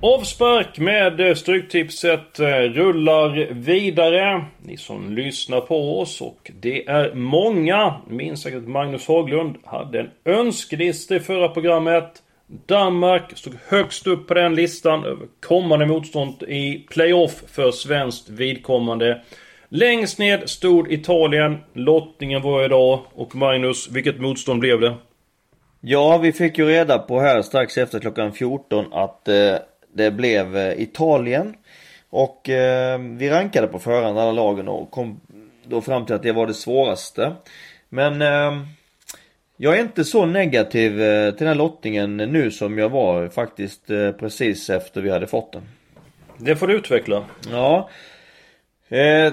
[0.00, 4.44] Avspark med eh, Stryktipset eh, rullar vidare.
[4.62, 7.94] Ni som lyssnar på oss och det är många.
[8.08, 12.22] Minns säkert Magnus Haglund hade en önskelista i förra programmet.
[12.66, 19.22] Danmark stod högst upp på den listan över kommande motstånd i playoff för svenskt vidkommande.
[19.68, 21.58] Längst ned stod Italien.
[21.72, 23.00] Lottningen var idag.
[23.14, 24.94] Och Magnus, vilket motstånd blev det?
[25.80, 29.54] Ja, vi fick ju reda på här strax efter klockan 14 att eh,
[29.92, 31.54] det blev eh, Italien.
[32.10, 35.20] Och eh, vi rankade på förhand alla lagen och kom
[35.64, 37.32] då fram till att det var det svåraste.
[37.88, 38.62] Men eh,
[39.56, 43.90] jag är inte så negativ eh, till den här lottningen nu som jag var faktiskt
[43.90, 45.62] eh, precis efter vi hade fått den.
[46.36, 47.24] Det får du utveckla.
[47.50, 47.88] Ja.
[48.88, 49.32] Eh,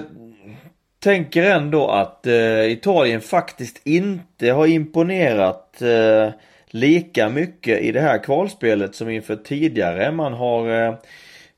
[0.98, 6.30] tänker ändå att eh, Italien faktiskt inte har imponerat eh,
[6.76, 10.12] lika mycket i det här kvalspelet som inför tidigare.
[10.12, 10.94] Man har eh,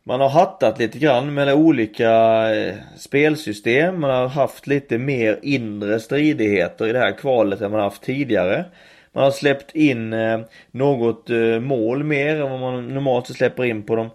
[0.02, 2.10] man har hattat lite grann med olika
[2.54, 4.00] eh, spelsystem.
[4.00, 8.64] Man har haft lite mer inre stridigheter i det här kvalet än man haft tidigare.
[9.12, 11.28] Man har släppt in eh, något
[11.60, 14.10] mål mer än vad man normalt släpper in på de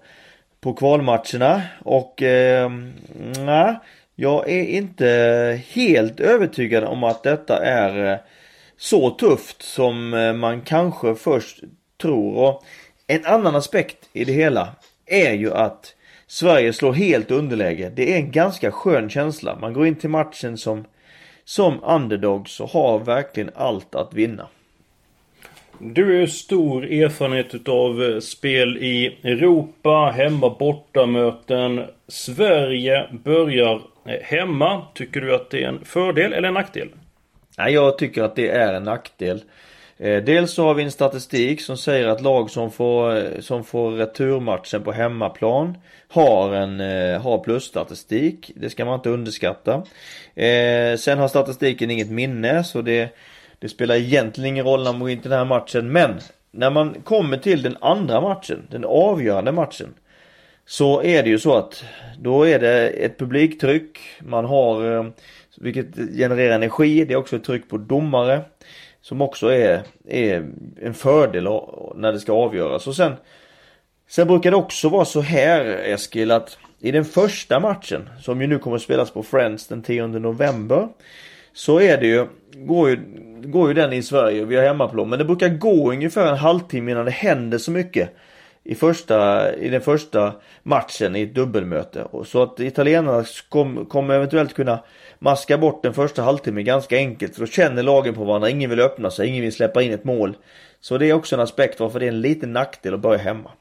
[0.61, 2.93] på kvalmatcherna och eh, mm,
[3.45, 3.75] nej,
[4.15, 5.07] jag är inte
[5.67, 8.19] helt övertygad om att detta är
[8.83, 11.59] så tufft som eh, man kanske först
[12.01, 12.35] tror.
[12.35, 12.63] Och
[13.07, 15.95] en annan aspekt i det hela är ju att
[16.27, 17.91] Sverige slår helt underläge.
[17.95, 19.57] Det är en ganska skön känsla.
[19.61, 20.85] Man går in till matchen som,
[21.45, 24.47] som underdogs och har verkligen allt att vinna.
[25.79, 31.83] Du är stor erfarenhet utav eh, spel i Europa, hemma borta möten.
[32.07, 34.81] Sverige börjar eh, hemma.
[34.93, 36.89] Tycker du att det är en fördel eller en nackdel?
[37.57, 39.43] Nej, jag tycker att det är en nackdel.
[39.97, 43.63] Eh, dels så har vi en statistik som säger att lag som får, eh, som
[43.63, 45.77] får returmatchen på hemmaplan
[46.07, 48.51] har en eh, har plusstatistik.
[48.55, 49.83] Det ska man inte underskatta.
[50.97, 53.15] Sen har statistiken inget minne så det
[53.63, 56.19] det spelar egentligen ingen roll när man går in till den här matchen men
[56.51, 59.93] när man kommer till den andra matchen, den avgörande matchen.
[60.65, 61.83] Så är det ju så att
[62.19, 65.05] då är det ett publiktryck, man har
[65.57, 68.41] vilket genererar energi, det är också ett tryck på domare.
[69.01, 70.49] Som också är, är
[70.81, 71.43] en fördel
[71.95, 72.87] när det ska avgöras.
[72.87, 73.13] Och sen,
[74.07, 78.47] sen brukar det också vara så här Eskil att i den första matchen som ju
[78.47, 80.87] nu kommer att spelas på Friends den 10 november.
[81.53, 82.99] Så är det ju, går ju,
[83.41, 85.09] går ju den i Sverige, vi har hemmaplan.
[85.09, 88.15] Men det brukar gå ungefär en halvtimme innan det händer så mycket.
[88.63, 92.07] I, första, i den första matchen i ett dubbelmöte.
[92.25, 94.79] Så att italienarna kommer kom eventuellt kunna
[95.19, 97.35] maska bort den första halvtimmen ganska enkelt.
[97.35, 100.03] För då känner lagen på varandra, ingen vill öppna sig, ingen vill släppa in ett
[100.03, 100.37] mål.
[100.81, 103.51] Så det är också en aspekt varför det är en liten nackdel att börja hemma.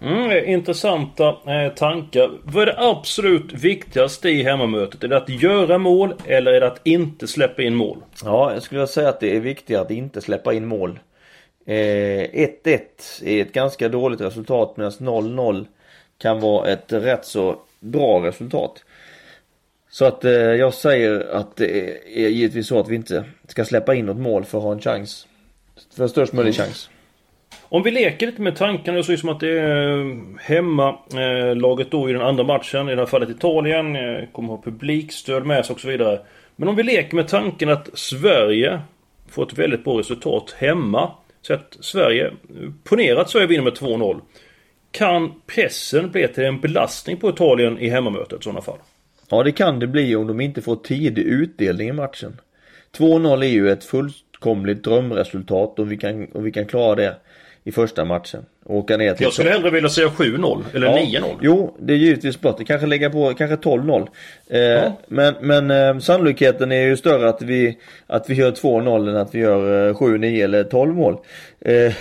[0.00, 2.30] Mm, intressanta eh, tankar.
[2.42, 5.04] Vad är det absolut viktigaste i hemmamötet?
[5.04, 7.98] Är det att göra mål eller är det att inte släppa in mål?
[8.24, 10.98] Ja, jag skulle säga att det är viktigare att inte släppa in mål.
[11.66, 12.80] 1-1
[13.22, 15.66] eh, är ett ganska dåligt resultat medan 0-0
[16.18, 18.84] kan vara ett rätt så bra resultat.
[19.88, 23.94] Så att eh, jag säger att det är givetvis så att vi inte ska släppa
[23.94, 25.26] in något mål för att ha en chans.
[25.96, 26.66] För störst möjlig mm.
[26.66, 26.90] chans.
[27.68, 32.10] Om vi leker lite med tankarna, det ser ut som att det är hemmalaget då
[32.10, 35.74] i den andra matchen, i det här fallet Italien, eh, kommer ha publikstöd med sig
[35.74, 36.20] och så vidare.
[36.56, 38.80] Men om vi leker med tanken att Sverige
[39.28, 41.10] får ett väldigt bra resultat hemma.
[41.46, 42.32] Så att Sverige,
[42.84, 44.20] ponera att Sverige vinner med 2-0.
[44.90, 48.78] Kan pressen bli till en belastning på Italien i hemmamötet i sådana fall?
[49.30, 52.40] Ja det kan det bli om de inte får tidig utdelning i matchen.
[52.96, 57.16] 2-0 är ju ett fullkomligt drömresultat och vi kan, om vi kan klara det
[57.64, 58.44] i första matchen.
[58.68, 59.24] Åka ner till...
[59.24, 61.38] Jag skulle hellre vilja säga 7-0 eller ja, 9-0.
[61.40, 62.58] Jo, det är givetvis blott.
[62.58, 64.08] Det kanske lägga på kanske 12-0.
[64.50, 65.00] Eh, ja.
[65.08, 69.34] Men, men eh, sannolikheten är ju större att vi, att vi gör 2-0 än att
[69.34, 71.16] vi gör eh, 7, 9 eller 12 mål.
[71.60, 71.92] Eh,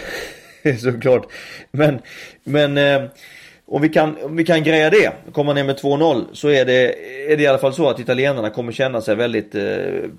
[0.80, 1.28] såklart.
[1.72, 2.00] Men,
[2.44, 3.10] men eh,
[3.68, 6.94] om vi kan, om vi kan greja det, komma ner med 2-0 så är det,
[7.32, 9.64] är det i alla fall så att italienarna kommer känna sig väldigt eh,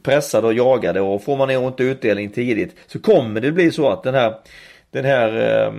[0.02, 4.02] pressade och jagade och får man inte utdelning tidigt så kommer det bli så att
[4.02, 4.34] den här
[4.90, 5.72] den här, eh,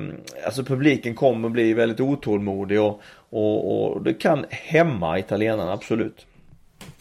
[0.46, 6.26] alltså publiken kommer bli väldigt otålmodig och, och, och det kan hämma italienarna absolut.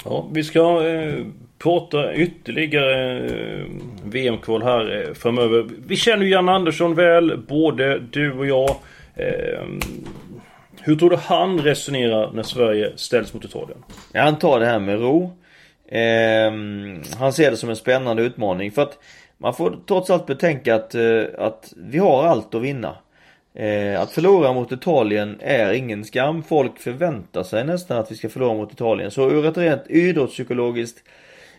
[0.04, 1.26] Ja, vi ska eh,
[1.58, 3.64] prata ytterligare eh,
[4.04, 5.66] VM-kval här eh, framöver.
[5.86, 8.70] Vi känner ju Jan Andersson väl, både du och jag.
[9.14, 9.64] Eh,
[10.80, 13.78] hur tror du han resonerar när Sverige ställs mot Italien?
[14.12, 15.36] Ja, han tar det här med ro.
[15.88, 18.98] Ehm, han ser det som en spännande utmaning för att
[19.38, 22.96] man får trots allt betänka att, eh, att vi har allt att vinna.
[23.54, 26.42] Eh, att förlora mot Italien är ingen skam.
[26.42, 29.10] Folk förväntar sig nästan att vi ska förlora mot Italien.
[29.10, 30.98] Så ur ett rent idrottspsykologiskt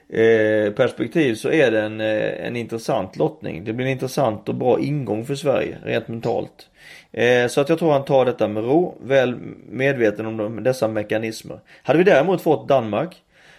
[0.09, 3.63] eh, perspektiv så är det en, en intressant lottning.
[3.63, 6.69] Det blir en intressant och bra ingång för Sverige rent mentalt.
[7.49, 9.35] Så att jag tror han tar detta med ro, väl
[9.69, 11.59] medveten om dessa mekanismer.
[11.83, 13.15] Hade vi däremot fått Danmark,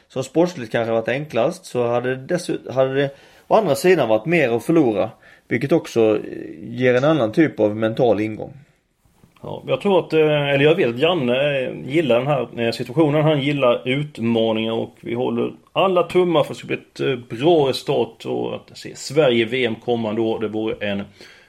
[0.09, 3.11] som sportsligt kanske varit enklast, så hade det, dessutom, hade det
[3.49, 5.11] å andra sidan varit mer att förlora.
[5.49, 6.23] Vilket också eh,
[6.61, 8.53] ger en annan typ av mental ingång.
[9.43, 12.19] Ja, jag tror att, eh, eller jag vet att Janne eh, gillar
[12.51, 13.23] den här situationen.
[13.23, 17.69] Han gillar utmaningar och vi håller alla tummar för att det ska bli ett bra
[17.69, 20.41] resultat och att se Sverige VM kommande år.
[20.41, 21.03] Det vore en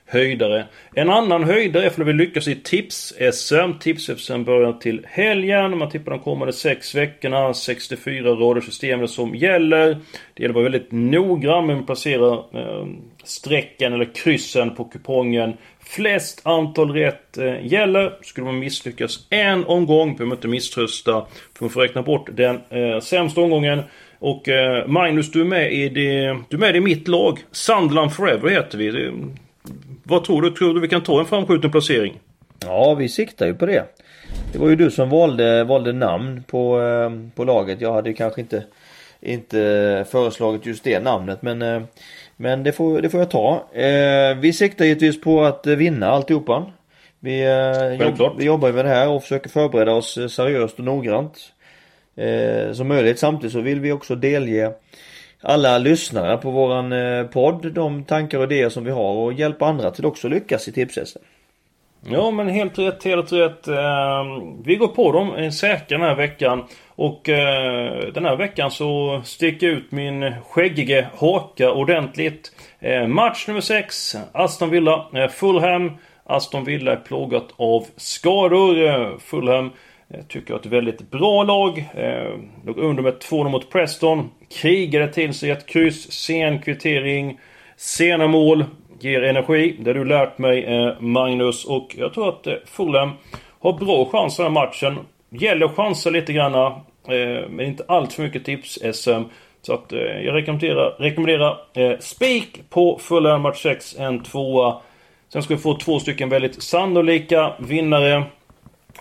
[0.10, 0.66] höjdare.
[0.94, 3.80] En annan höjdare är för att vi lyckas i Tips-SM.
[3.80, 5.78] Tips-SM börjar till helgen.
[5.78, 7.54] Man tippar de kommande sex veckorna.
[7.54, 9.98] 64 radarsystemet som gäller.
[10.34, 12.88] Det gäller att vara väldigt noggrann med att placera eh,
[13.24, 15.54] strecken eller kryssen på kupongen.
[15.80, 18.14] Flest antal rätt eh, gäller.
[18.22, 21.26] Skulle man misslyckas en omgång behöver man inte misströsta.
[21.58, 23.82] För man får räkna bort den eh, sämsta omgången.
[24.20, 27.40] Och eh, Magnus, du är med i det, du är med i mitt lag.
[27.52, 28.92] Sandland Forever heter vi.
[28.92, 29.12] Det,
[30.10, 30.52] vad tror du?
[30.52, 32.20] Tror du vi kan ta en framskjuten placering?
[32.66, 33.86] Ja, vi siktar ju på det.
[34.52, 37.82] Det var ju du som valde, valde namn på, eh, på laget.
[37.82, 38.64] Jag hade kanske inte,
[39.22, 41.82] inte föreslagit just det namnet men, eh,
[42.38, 43.64] men det, får, det får jag ta.
[43.74, 46.66] Eh, vi siktar givetvis på att vinna alltihopa.
[47.20, 47.44] Vi,
[48.00, 51.54] jobb, vi jobbar med det här och försöker förbereda oss seriöst och noggrant.
[52.74, 53.20] Som möjligt.
[53.20, 54.72] Samtidigt så vill vi också delge
[55.42, 59.66] alla lyssnare på våran eh, podd de tankar och idéer som vi har och hjälpa
[59.66, 61.22] andra till också lyckas i tipshästen.
[62.06, 63.68] Ja men helt rätt, helt rätt.
[63.68, 66.64] Ehm, vi går på dem säkra den här veckan.
[66.88, 72.52] Och eh, den här veckan så sticker ut min skäggige haka ordentligt.
[72.80, 74.16] Eh, match nummer 6.
[74.32, 75.92] Aston Villa, Fulham.
[76.24, 79.20] Aston Villa är plågat av skador.
[79.20, 79.72] Fulham
[80.28, 81.90] tycker jag är ett väldigt bra lag.
[82.66, 84.30] Låg under med 2-0 mot Preston.
[84.52, 87.40] Krigade till sig ett kryss, sen kvittering,
[87.76, 88.66] sena mål,
[89.00, 89.76] ger energi.
[89.80, 91.66] Det har du lärt mig eh, Magnus.
[91.66, 93.12] Och jag tror att eh, Fulham
[93.60, 94.98] har bra chans den här matchen.
[95.30, 96.56] Gäller att chansa lite grann.
[96.56, 99.24] Eh, men inte allt för mycket tips-SM.
[99.62, 101.58] Så att jag rekommenderar, rekommenderar
[102.02, 104.82] spik på Fulham match 6, en tvåa.
[105.34, 108.24] Sen ska vi få två stycken väldigt sannolika vinnare.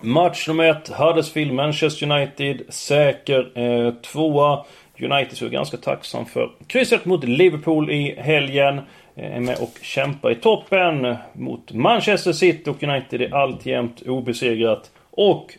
[0.01, 2.63] Match nummer 1, Huddersfield Manchester United.
[2.69, 4.65] Säker eh, tvåa.
[5.03, 8.81] United så är ganska tacksam för krysset mot Liverpool i helgen.
[9.17, 14.91] Eh, är med och kämpar i toppen mot Manchester City och United är alltjämt obesegrat.
[15.11, 15.55] Och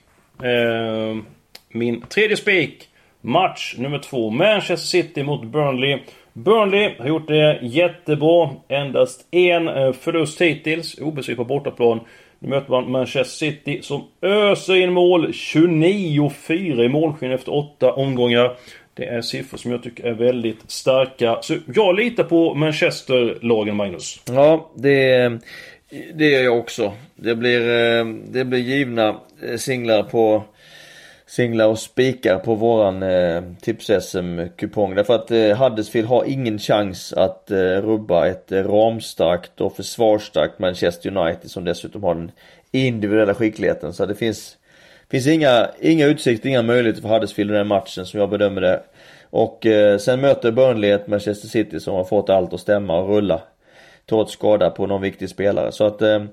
[0.45, 1.17] eh,
[1.69, 2.85] min tredje spik.
[3.21, 4.29] Match nummer två.
[4.29, 5.99] Manchester City mot Burnley.
[6.33, 8.49] Burnley har gjort det jättebra.
[8.67, 10.99] Endast en eh, förlust hittills.
[10.99, 11.99] Obesegrat på bortaplan.
[12.39, 15.27] Nu möter man Manchester City som öser in mål.
[15.27, 18.55] 29-4 i målskinn efter åtta omgångar.
[18.99, 21.37] Det är siffror som jag tycker är väldigt starka.
[21.41, 24.21] Så jag litar på Manchester-lagen, Magnus.
[24.25, 25.31] Ja, det,
[26.13, 26.93] det gör jag också.
[27.15, 29.07] Det blir, eh, det blir givna
[29.43, 30.43] eh, singlar på
[31.27, 34.95] singlar och spikar på våran eh, tips-SM-kupong.
[34.95, 40.59] Därför att eh, Huddersfield har ingen chans att eh, rubba ett eh, ramstarkt och försvarsstarkt
[40.59, 42.31] Manchester United som dessutom har den
[42.71, 43.93] individuella skickligheten.
[43.93, 44.57] Så det finns
[45.11, 48.83] finns inga, inga utsikter, inga möjligheter för Huddersfield i den matchen som jag bedömer det.
[49.29, 53.09] Och eh, sen möter Burnley ett Manchester City som har fått allt att stämma och
[53.09, 53.41] rulla.
[54.09, 55.71] Trots skada på någon viktig spelare.
[55.71, 56.23] Så att eh,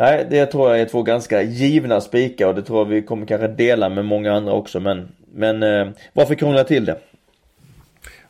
[0.00, 3.26] Nej, det tror jag är två ganska givna spikar och det tror jag vi kommer
[3.26, 6.98] kanske dela med många andra också men, men eh, varför krångla till det?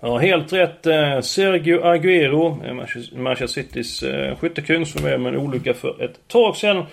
[0.02, 0.86] Ja, helt rätt.
[0.86, 2.74] Eh, Sergio Aguero, eh,
[3.12, 6.84] Manchester Citys eh, skyttekung som är med en olycka för ett tag sedan.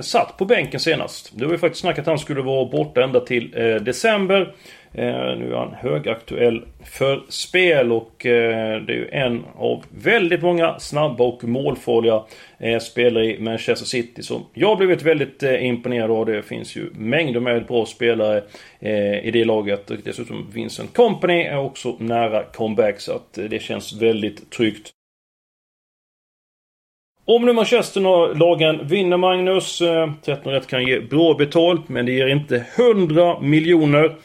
[0.00, 1.30] Satt på bänken senast.
[1.34, 3.50] Det var ju faktiskt snackat att han skulle vara borta ända till
[3.80, 4.54] december.
[4.92, 10.42] Eh, nu är han högaktuell för spel och eh, det är ju en av väldigt
[10.42, 12.22] många snabba och målfarliga
[12.58, 16.26] eh, spelare i Manchester City som jag har blivit väldigt eh, imponerad av.
[16.26, 18.42] Det finns ju mängder med bra spelare
[18.80, 19.90] eh, i det laget.
[19.90, 24.90] Och dessutom Vincent Company är också nära comeback så att eh, det känns väldigt tryggt.
[27.24, 29.82] Om nu Manchester-lagen vinner Magnus,
[30.24, 34.16] 13 rätt kan ge bra betalt men det ger inte 100 miljoner.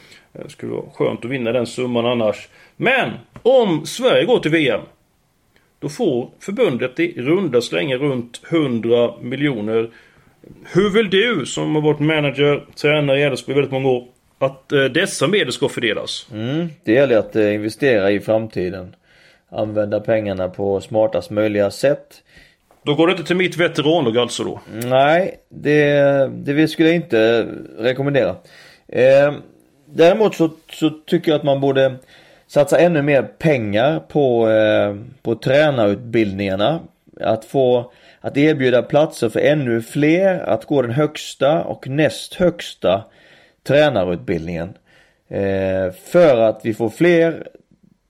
[0.42, 2.48] Det skulle vara skönt att vinna den summan annars.
[2.76, 3.10] Men
[3.42, 4.80] om Sverige går till VM.
[5.78, 9.90] Då får förbundet i runda slängar runt 100 miljoner.
[10.72, 14.84] Hur vill du som har varit manager, tränare i Elfsborg väldigt många år att eh,
[14.84, 16.28] dessa medel ska fördelas?
[16.32, 18.96] Mm, det gäller att eh, investera i framtiden.
[19.48, 22.22] Använda pengarna på smartast möjliga sätt.
[22.84, 24.60] Då går det inte till mitt veteranlag alltså då?
[24.84, 27.48] Nej, det, det skulle jag inte
[27.78, 28.36] rekommendera.
[28.88, 29.32] Eh,
[29.96, 31.94] Däremot så, så, tycker jag att man borde
[32.46, 36.80] satsa ännu mer pengar på, eh, på tränarutbildningarna.
[37.20, 43.04] Att få att erbjuda platser för ännu fler att gå den högsta och näst högsta
[43.62, 44.74] tränarutbildningen.
[45.28, 47.48] Eh, för att vi får fler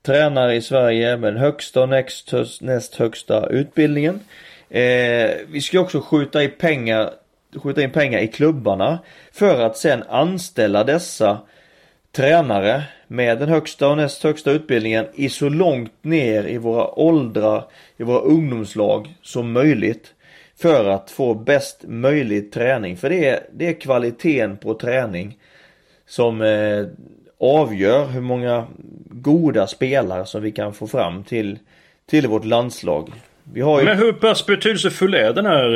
[0.05, 4.19] tränare i Sverige med den högsta och näst, näst högsta utbildningen.
[4.69, 7.09] Eh, vi ska också skjuta i pengar
[7.63, 8.99] skjuta in pengar i klubbarna
[9.31, 11.39] för att sen anställa dessa
[12.15, 17.63] tränare med den högsta och näst högsta utbildningen i så långt ner i våra åldrar,
[17.97, 20.11] i våra ungdomslag som möjligt.
[20.57, 22.97] För att få bäst möjlig träning.
[22.97, 25.37] För det är, det är kvaliteten på träning
[26.07, 26.85] som eh,
[27.39, 28.67] avgör hur många
[29.09, 31.59] goda spelare som vi kan få fram till,
[32.09, 33.11] till vårt landslag.
[33.55, 33.65] Ju...
[33.65, 35.75] Men hur pass betydelsefull är den här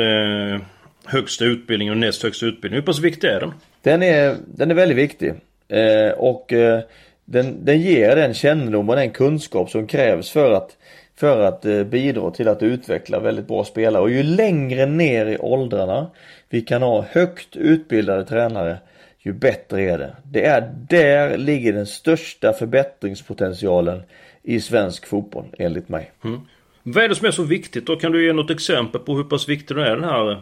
[0.54, 0.60] eh,
[1.04, 2.82] högsta utbildningen och näst högsta utbildningen?
[2.82, 3.52] Hur pass viktig är den?
[3.82, 5.34] Den är, den är väldigt viktig.
[5.70, 6.80] Eh, och eh,
[7.24, 10.76] den, den ger den kännedom och den kunskap som krävs för att
[11.16, 14.02] för att eh, bidra till att utveckla väldigt bra spelare.
[14.02, 16.10] Och ju längre ner i åldrarna
[16.48, 18.78] vi kan ha högt utbildade tränare
[19.18, 20.16] ju bättre är det.
[20.24, 24.02] Det är där ligger den största förbättringspotentialen
[24.42, 26.12] i svensk fotboll enligt mig.
[26.24, 26.40] Mm.
[26.82, 27.96] Vad är det som är så viktigt då?
[27.96, 30.40] Kan du ge något exempel på hur pass viktig den är den här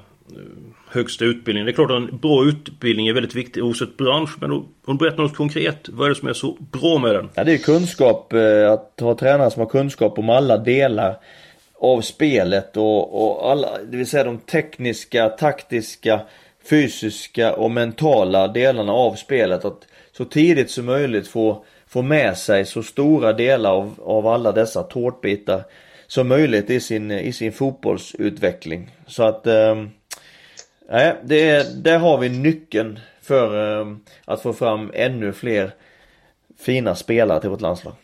[0.91, 1.67] högsta utbildningen.
[1.67, 4.31] Det är klart att en bra utbildning är väldigt viktig oavsett bransch.
[4.41, 5.89] Men om du berättar något konkret.
[5.89, 7.29] Vad är det som är så bra med den?
[7.35, 8.33] Ja, det är kunskap.
[8.33, 11.19] Eh, att ha tränare som har kunskap om alla delar
[11.81, 16.21] av spelet och, och alla, det vill säga de tekniska, taktiska,
[16.71, 19.65] fysiska och mentala delarna av spelet.
[19.65, 24.53] Att så tidigt som möjligt få, få med sig så stora delar av, av alla
[24.53, 25.65] dessa tårtbitar
[26.07, 28.91] som möjligt i sin, i sin fotbollsutveckling.
[29.07, 29.85] Så att eh,
[30.89, 35.71] Nej, det är, där har vi nyckeln för eh, att få fram ännu fler
[36.59, 37.95] fina spelare till vårt landslag.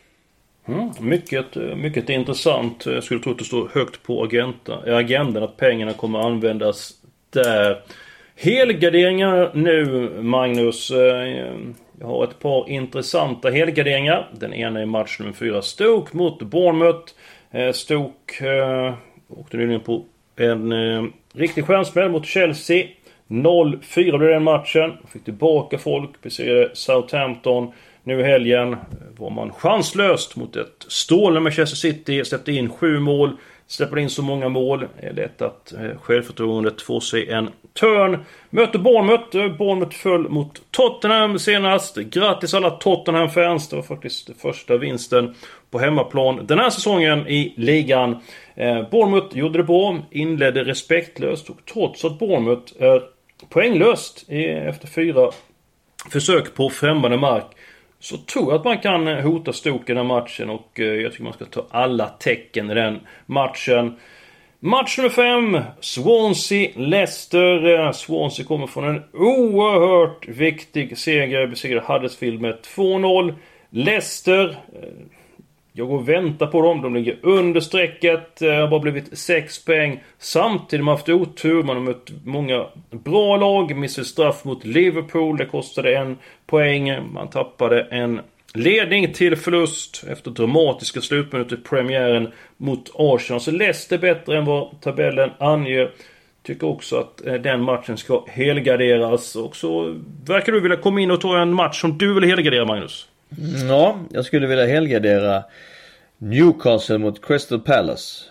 [0.68, 2.86] Mm, mycket, mycket intressant.
[2.86, 4.22] Jag skulle tro att det står högt på
[4.86, 6.92] agendan att pengarna kommer användas
[7.30, 7.82] där.
[8.36, 10.90] Helgarderingar nu Magnus.
[10.90, 11.54] Eh,
[12.00, 14.30] jag har ett par intressanta helgarderingar.
[14.32, 17.12] Den ena är match nummer 4 Stoke mot Bournemouth.
[17.50, 18.94] Eh, Stoke eh,
[19.28, 20.04] åkte nyligen på
[20.36, 22.86] en eh, riktig stjärnsmäll mot Chelsea.
[23.28, 24.92] 0-4 blev den matchen.
[25.12, 27.72] Fick tillbaka folk, besegrade Southampton.
[28.02, 28.76] Nu i helgen
[29.16, 32.24] var man chanslöst mot ett stålande Manchester City.
[32.24, 33.36] Släppte in sju mål.
[33.66, 34.86] Släpper in så många mål.
[35.00, 37.50] Det är lätt att eh, självförtroendet får sig en
[37.80, 38.18] törn.
[38.50, 39.36] Möter Bournemouth.
[39.36, 41.96] Eh, Bournemouth föll mot Tottenham senast.
[41.96, 43.68] Grattis alla Tottenham-fans.
[43.68, 45.34] Det var faktiskt första vinsten
[45.70, 48.16] på hemmaplan den här säsongen i ligan.
[48.54, 49.98] Eh, Bournemouth gjorde det bra.
[50.10, 51.50] Inledde respektlöst.
[51.50, 53.02] Och trots att Bournemouth är
[53.48, 55.30] poänglöst efter fyra
[56.10, 57.46] försök på främmande mark
[58.04, 61.24] så tror jag att man kan hota Stoke den här matchen och eh, jag tycker
[61.24, 63.96] man ska ta alla tecken i den matchen.
[64.60, 65.58] Match nummer 5.
[65.80, 67.74] Swansea-Leicester.
[67.74, 71.46] Eh, Swansea kommer från en oerhört viktig seger.
[71.46, 73.34] Besegrade Huddersfield med 2-0.
[73.70, 74.88] Leicester eh,
[75.76, 76.82] jag går och väntar på dem.
[76.82, 78.42] De ligger under strecket.
[78.42, 80.02] Eh, Det har bara blivit 6 poäng.
[80.18, 81.62] Samtidigt har man haft otur.
[81.62, 83.76] Man har mött många bra lag.
[83.76, 85.36] Missade straff mot Liverpool.
[85.36, 87.12] Det kostade en poäng.
[87.12, 88.20] Man tappade en
[88.54, 93.40] ledning till förlust efter dramatiska slutminuter i premiären mot Arsenal.
[93.40, 95.90] Så Leicester bättre än vad tabellen anger.
[96.42, 99.36] Tycker också att eh, den matchen ska helgarderas.
[99.36, 102.64] Och så verkar du vilja komma in och ta en match som du vill helgardera
[102.64, 103.08] Magnus.
[103.68, 105.44] Ja, jag skulle vilja helgardera
[106.18, 108.24] Newcastle mot Crystal Palace.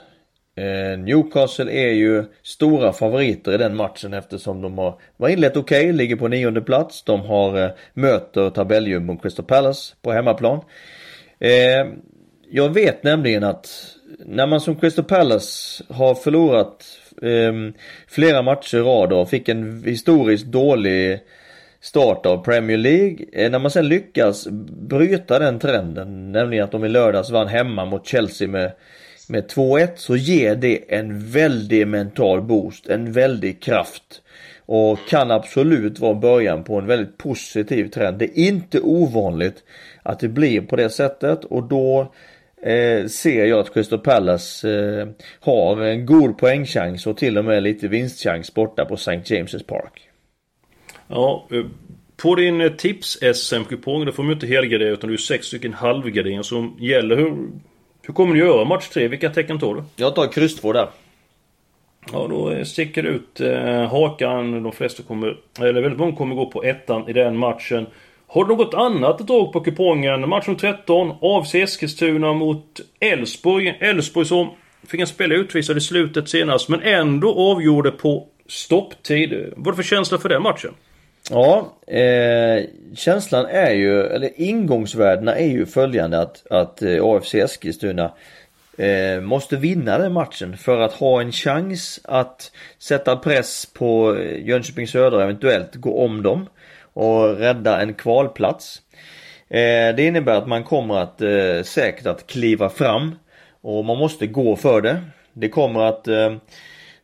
[0.56, 5.82] Eh, Newcastle är ju stora favoriter i den matchen eftersom de har var inlett okej,
[5.82, 7.04] okay, ligger på nionde plats.
[7.04, 10.60] De har eh, möter tabelljumbon Crystal Palace på hemmaplan.
[11.40, 11.88] Eh,
[12.50, 13.96] jag vet nämligen att
[14.26, 16.86] när man som Crystal Palace har förlorat
[17.22, 17.54] eh,
[18.08, 21.20] flera matcher i rad och fick en historiskt dålig
[21.84, 23.26] start av Premier League.
[23.34, 27.86] Eh, när man sen lyckas bryta den trenden, nämligen att de i lördags vann hemma
[27.86, 28.72] mot Chelsea med,
[29.30, 34.22] med 2-1, så ger det en väldig mental boost, en väldig kraft.
[34.66, 38.18] Och kan absolut vara början på en väldigt positiv trend.
[38.18, 39.64] Det är inte ovanligt
[40.04, 42.14] att det blir på det sättet och då
[42.62, 45.08] eh, ser jag att Crystal Palace eh,
[45.40, 49.12] har en god poängchans och till och med lite vinstchans borta på St.
[49.12, 50.13] James's Park.
[51.14, 51.66] Ja, eh,
[52.18, 56.44] på din eh, tips-SM-kupong, där får man inte helgardera utan det är sex stycken halvgarderingar
[56.44, 57.16] som gäller.
[57.16, 57.36] Hur,
[58.02, 59.08] hur kommer du göra match 3?
[59.08, 59.84] Vilka tecken tar du?
[59.96, 60.88] Jag tar kryss 2 där.
[62.12, 64.64] Ja, då eh, sticker ut eh, hakan.
[64.64, 67.86] De flesta kommer, eller väldigt många kommer gå på ettan i den matchen.
[68.28, 70.30] Har du något annat att dra på kupongen?
[70.30, 73.78] Match nummer 13, AFC Eskilstuna mot Elfsborg.
[73.80, 74.50] Elfsborg som
[74.88, 79.54] fick en spelare utvisad i slutet senast, men ändå avgjorde på stopptid.
[79.56, 80.74] Vad är det för känsla för den matchen?
[81.30, 82.64] Ja, eh,
[82.96, 88.12] känslan är ju, eller ingångsvärdena är ju följande att, att eh, AFC Eskilstuna
[88.78, 94.48] eh, måste vinna den matchen för att ha en chans att sätta press på eh,
[94.48, 96.50] Jönköping Södra eventuellt gå om dem
[96.94, 98.82] och rädda en kvalplats.
[99.50, 103.16] Eh, det innebär att man kommer att eh, säkert att kliva fram
[103.62, 105.02] och man måste gå för det.
[105.34, 106.36] Det kommer att eh,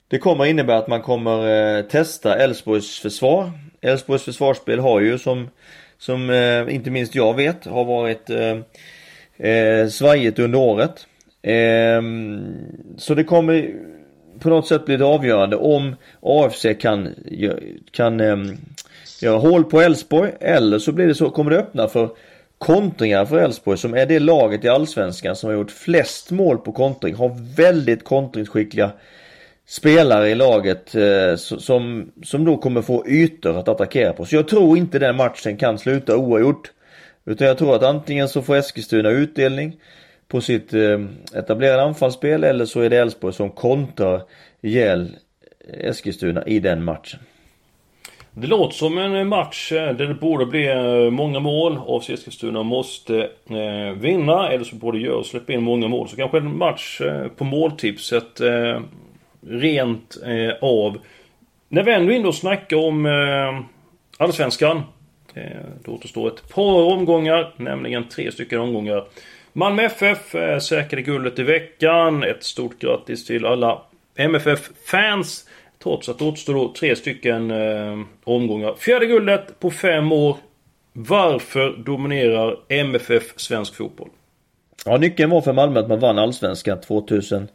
[0.08, 3.52] det kommer innebära att man kommer eh, testa Elfsborgs försvar.
[3.82, 5.50] Elfsborgs försvarsspel har ju som,
[5.98, 8.58] som eh, inte minst jag vet har varit eh,
[9.50, 11.08] eh, svajigt under året.
[11.42, 12.02] Eh,
[12.98, 13.76] så det kommer
[14.40, 17.10] på något sätt bli det avgörande om AFC kan,
[17.92, 18.38] kan eh,
[19.22, 22.10] göra hål på Elfsborg eller så blir det så, kommer det öppna för
[22.58, 26.72] kontringar för Elfsborg som är det laget i Allsvenskan som har gjort flest mål på
[26.72, 27.16] kontring.
[27.16, 28.92] Har väldigt kontringsskickliga
[29.70, 34.26] spelare i laget eh, som, som då kommer få ytor att attackera på.
[34.26, 36.72] Så jag tror inte den matchen kan sluta oavgjort.
[37.26, 39.76] Utan jag tror att antingen så får Eskilstuna utdelning
[40.28, 41.00] på sitt eh,
[41.36, 44.22] etablerade anfallsspel eller så är det Elfsborg som kontrar
[44.62, 45.16] ihjäl
[45.74, 47.20] Eskilstuna i den matchen.
[48.32, 51.80] Det låter som en match eh, där det borde bli eh, många mål.
[51.88, 53.18] AFC Eskilstuna måste
[53.50, 56.10] eh, vinna eller så borde göra och släppa in många mål.
[56.10, 58.80] Så kanske en match eh, på måltipset eh,
[59.50, 60.98] rent eh, av.
[61.70, 63.60] När vi ändå är inne och snackar om eh,
[64.18, 64.82] Allsvenskan.
[65.34, 65.44] Eh,
[65.84, 69.06] det återstår ett par omgångar, nämligen tre stycken omgångar.
[69.54, 72.24] Malmö FF eh, säkrade guldet i veckan.
[72.24, 73.82] Ett stort grattis till alla
[74.16, 75.46] MFF-fans.
[75.84, 78.76] Trots att det återstår då tre stycken eh, omgångar.
[78.78, 80.38] Fjärde guldet på fem år.
[80.94, 84.10] Varför dominerar MFF svensk fotboll?
[84.86, 87.48] Ja, nyckeln var för Malmö att man vann Allsvenskan 2000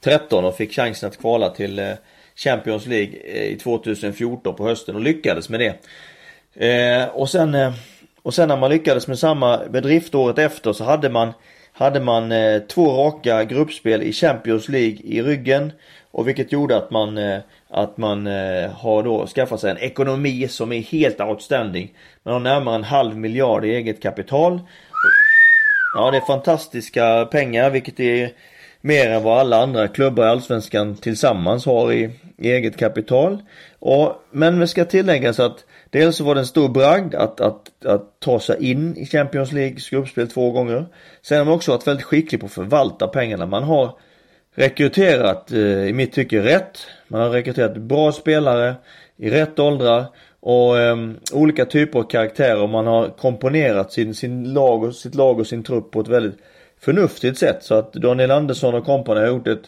[0.00, 1.92] 13 och fick chansen att kvala till eh,
[2.36, 5.74] Champions League eh, i 2014 på hösten och lyckades med det.
[6.66, 7.72] Eh, och sen
[8.22, 11.32] och sen när man lyckades med samma bedrift året efter så hade man
[11.72, 12.32] hade man
[12.68, 15.72] två raka gruppspel i Champions League i ryggen
[16.10, 17.18] och vilket gjorde att man
[17.68, 18.26] att man
[18.76, 21.92] har då skaffat sig en ekonomi som är helt outstanding.
[22.22, 24.60] Man har närmare en halv miljard i eget kapital.
[25.94, 28.30] Ja det är fantastiska pengar vilket är
[28.80, 33.42] mer än vad alla andra klubbar i Allsvenskan tillsammans har i, i eget kapital.
[33.78, 37.84] Och, men det ska tilläggas att dels så var det en stor bragd att, att,
[37.84, 40.86] att ta sig in i Champions Leagues gruppspel två gånger.
[41.22, 43.46] Sen har man också varit väldigt skicklig på att förvalta pengarna.
[43.46, 43.96] Man har
[44.54, 46.78] rekryterat, eh, i mitt tycke, rätt.
[47.08, 48.74] Man har rekryterat bra spelare
[49.16, 50.04] i rätt åldrar
[50.40, 50.96] och eh,
[51.32, 52.66] olika typer av karaktärer.
[52.66, 56.38] Man har komponerat sin, sin lag och, sitt lag och sin trupp på ett väldigt
[56.80, 57.62] förnuftigt sätt.
[57.62, 59.64] Så att Daniel Andersson och kompani har gjort ett,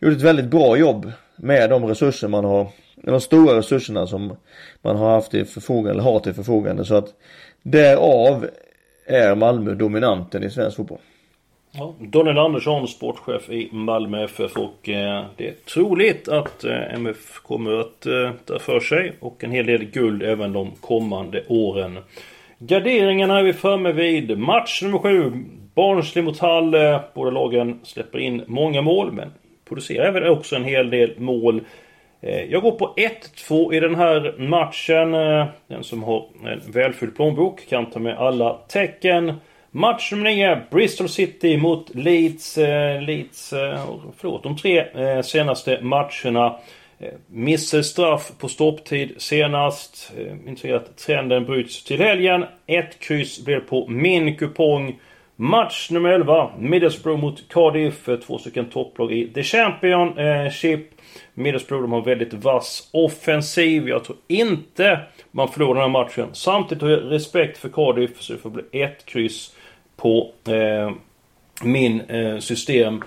[0.00, 4.36] gjort ett väldigt bra jobb med de resurser man har, de stora resurserna som
[4.82, 6.84] man har haft till förfogande, eller har till förfogande.
[6.84, 7.08] Så att
[7.62, 8.48] därav
[9.06, 10.98] är Malmö dominanten i svensk fotboll.
[11.72, 17.40] Ja, Daniel Andersson, sportchef i Malmö FF och eh, det är troligt att eh, MF
[17.42, 21.98] kommer att eh, ta för sig och en hel del guld även de kommande åren.
[22.58, 24.38] Garderingarna är vi framme vid.
[24.38, 25.32] Match nummer 7.
[25.74, 26.76] Barnsley mot Hall.
[27.14, 29.32] Båda lagen släpper in många mål men
[29.68, 31.60] producerar även också en hel del mål.
[32.22, 35.14] Eh, jag går på 1-2 i den här matchen.
[35.14, 39.32] Eh, den som har en välfylld plånbok kan ta med alla tecken.
[39.70, 42.58] Match nummer 9, Bristol City mot Leeds.
[42.58, 43.50] Eh, Leeds
[44.16, 44.84] förlåt, de tre
[45.22, 46.56] senaste matcherna.
[47.26, 50.12] Missar straff på stopptid senast.
[50.46, 52.44] Inte att trenden bryts till helgen.
[52.66, 55.00] Ett kryss blir på min kupong.
[55.42, 56.50] Match nummer 11.
[56.58, 58.08] Middlesbrough mot Cardiff.
[58.08, 60.80] Eh, två stycken topplag i The Championship.
[60.80, 63.88] Eh, Middlesbrough de har väldigt vass offensiv.
[63.88, 65.00] Jag tror inte
[65.30, 66.28] man förlorar den här matchen.
[66.32, 69.54] Samtidigt har jag respekt för Cardiff så det får bli ett kryss
[69.96, 70.90] på eh,
[71.62, 73.02] min eh, system.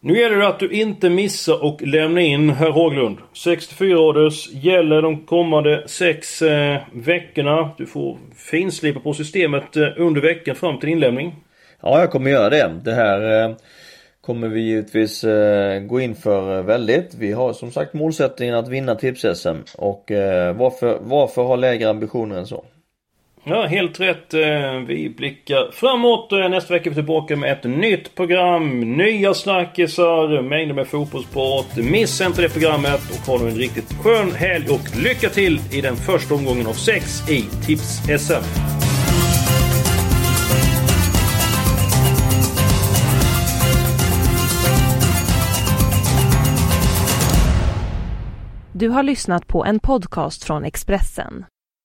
[0.00, 3.18] Nu gäller det att du inte missar och lämna in herr Håglund.
[3.32, 7.70] 64 orders gäller de kommande sex eh, veckorna.
[7.78, 11.34] Du får finslipa på systemet eh, under veckan fram till inlämning.
[11.82, 12.80] Ja, jag kommer göra det.
[12.84, 13.56] Det här eh,
[14.20, 17.14] kommer vi givetvis eh, gå in för eh, väldigt.
[17.14, 22.38] Vi har som sagt målsättningen att vinna tips-SM och eh, varför, varför ha lägre ambitioner
[22.38, 22.64] än så?
[23.50, 24.34] Ja, helt rätt.
[24.34, 26.30] Eh, vi blickar framåt.
[26.30, 28.80] Nästa vecka är vi tillbaka med ett nytt program.
[28.80, 31.76] Nya snackisar, mängder med fotbollsprat.
[31.76, 35.80] Missa inte det programmet och ha nu en riktigt skön helg och lycka till i
[35.80, 38.44] den första omgången av sex i Tips-SM.
[48.72, 51.44] Du har lyssnat på en podcast från Expressen.